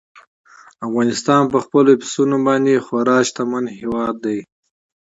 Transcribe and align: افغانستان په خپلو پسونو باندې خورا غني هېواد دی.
افغانستان 0.87 1.41
په 1.51 1.57
خپلو 1.65 1.91
پسونو 2.01 2.37
باندې 2.47 2.83
خورا 2.85 3.19
غني 3.51 3.71
هېواد 3.81 4.15
دی. 4.25 4.39